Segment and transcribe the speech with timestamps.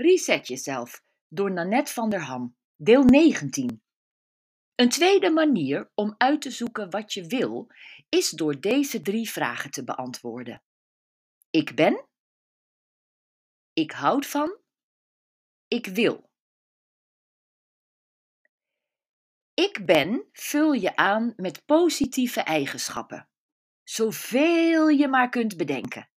[0.00, 3.82] Reset jezelf door Nanette van der Ham, deel 19.
[4.74, 7.66] Een tweede manier om uit te zoeken wat je wil,
[8.08, 10.62] is door deze drie vragen te beantwoorden.
[11.50, 12.08] Ik ben,
[13.72, 14.58] ik houd van,
[15.68, 16.30] ik wil.
[19.54, 23.28] Ik ben vul je aan met positieve eigenschappen,
[23.82, 26.10] zoveel je maar kunt bedenken.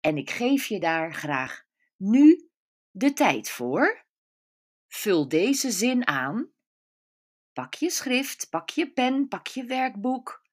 [0.00, 1.64] En ik geef je daar graag
[1.96, 2.50] nu
[2.96, 4.04] de tijd voor.
[4.88, 6.50] Vul deze zin aan.
[7.52, 10.44] Pak je schrift, pak je pen, pak je werkboek.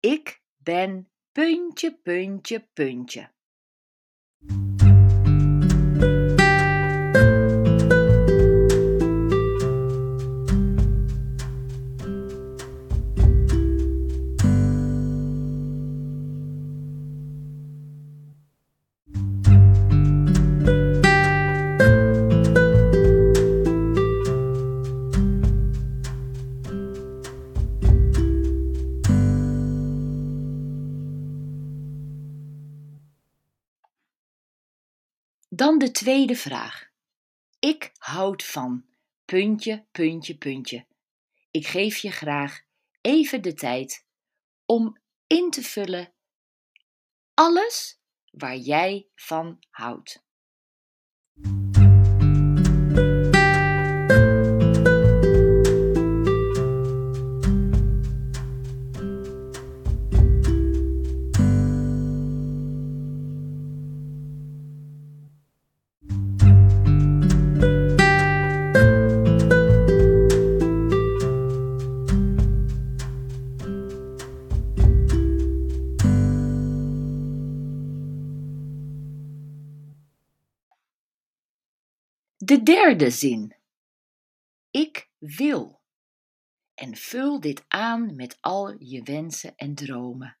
[0.00, 3.32] Ik ben puntje, puntje, puntje.
[35.56, 36.88] Dan de tweede vraag.
[37.58, 38.86] Ik houd van
[39.24, 40.86] puntje, puntje, puntje.
[41.50, 42.60] Ik geef je graag
[43.00, 44.06] even de tijd
[44.66, 46.14] om in te vullen
[47.34, 50.23] alles waar jij van houdt.
[82.44, 83.56] De derde zin.
[84.70, 85.82] Ik wil.
[86.74, 90.38] En vul dit aan met al je wensen en dromen.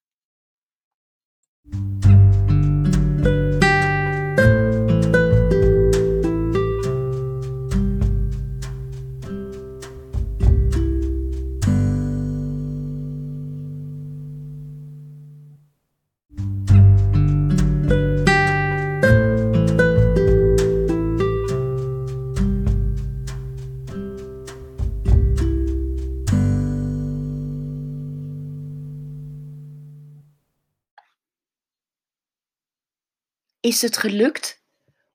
[33.64, 34.64] Is het gelukt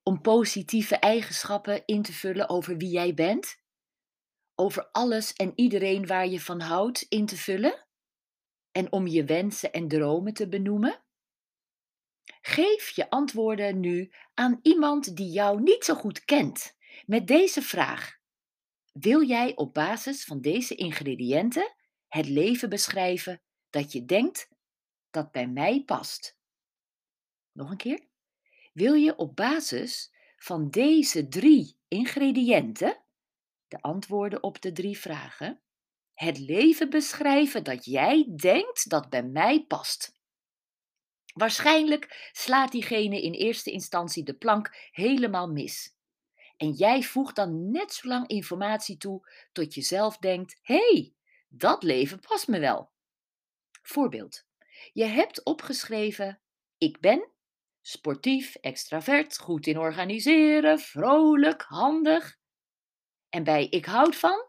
[0.03, 3.57] om positieve eigenschappen in te vullen over wie jij bent?
[4.55, 7.88] Over alles en iedereen waar je van houdt in te vullen?
[8.71, 11.03] En om je wensen en dromen te benoemen?
[12.41, 18.17] Geef je antwoorden nu aan iemand die jou niet zo goed kent met deze vraag.
[18.91, 21.75] Wil jij op basis van deze ingrediënten
[22.07, 24.49] het leven beschrijven dat je denkt
[25.09, 26.38] dat bij mij past?
[27.51, 28.08] Nog een keer.
[28.79, 33.03] Wil je op basis van deze drie ingrediënten,
[33.67, 35.62] de antwoorden op de drie vragen,
[36.13, 40.18] het leven beschrijven dat jij denkt dat bij mij past?
[41.34, 45.95] Waarschijnlijk slaat diegene in eerste instantie de plank helemaal mis.
[46.57, 51.13] En jij voegt dan net zo lang informatie toe tot je zelf denkt: hé, hey,
[51.47, 52.91] dat leven past me wel.
[53.81, 54.45] Voorbeeld:
[54.94, 56.41] je hebt opgeschreven:
[56.78, 57.38] Ik ben
[57.81, 62.38] Sportief, extravert, goed in organiseren, vrolijk, handig.
[63.29, 64.47] En bij ik houd van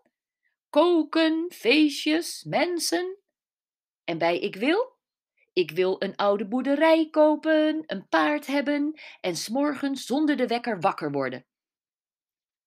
[0.71, 3.19] koken, feestjes, mensen.
[4.05, 4.99] En bij ik wil
[5.53, 11.13] ik wil een oude boerderij kopen, een paard hebben en s'morgens zonder de wekker wakker
[11.13, 11.47] worden.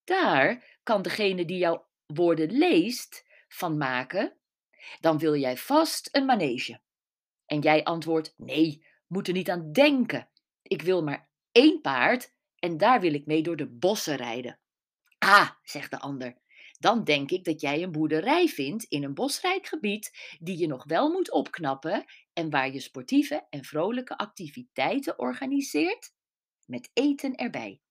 [0.03, 4.37] Daar kan degene die jouw woorden leest van maken,
[4.99, 6.81] dan wil jij vast een manege.
[7.45, 10.29] En jij antwoordt: nee, moet er niet aan denken.
[10.73, 14.59] Ik wil maar één paard en daar wil ik mee door de bossen rijden.
[15.17, 16.37] Ah, zegt de ander,
[16.79, 20.83] dan denk ik dat jij een boerderij vindt in een bosrijk gebied die je nog
[20.83, 26.13] wel moet opknappen en waar je sportieve en vrolijke activiteiten organiseert
[26.65, 27.81] met eten erbij.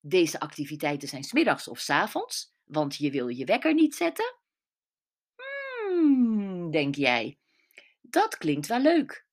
[0.00, 4.36] Deze activiteiten zijn smiddags of s avonds, want je wil je wekker niet zetten.
[5.34, 7.38] Hmm, denk jij.
[8.00, 9.25] Dat klinkt wel leuk.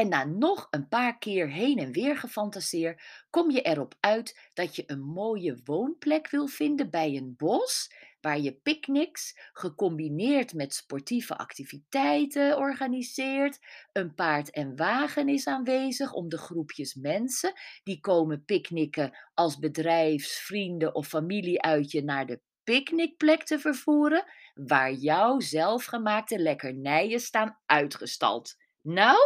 [0.00, 4.76] En na nog een paar keer heen en weer gefantaseer, kom je erop uit dat
[4.76, 11.36] je een mooie woonplek wil vinden bij een bos, waar je picknicks gecombineerd met sportieve
[11.36, 13.58] activiteiten organiseert.
[13.92, 20.40] Een paard en wagen is aanwezig om de groepjes mensen die komen picknicken als bedrijfs-,
[20.40, 24.24] vrienden- of familieuitje naar de picknickplek te vervoeren,
[24.54, 28.54] waar jouw zelfgemaakte lekkernijen staan uitgestald.
[28.82, 29.16] Nou,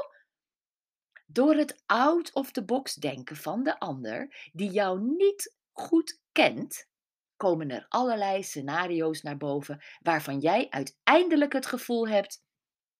[1.34, 6.88] door het out of the box denken van de ander, die jou niet goed kent,
[7.36, 12.44] komen er allerlei scenario's naar boven waarvan jij uiteindelijk het gevoel hebt: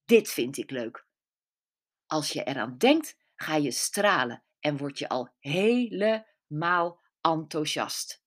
[0.05, 1.07] dit vind ik leuk.
[2.07, 8.23] Als je eraan denkt, ga je stralen en word je al helemaal enthousiast.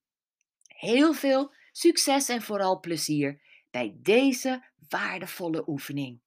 [0.63, 6.21] Heel veel succes en vooral plezier bij deze waardevolle oefening.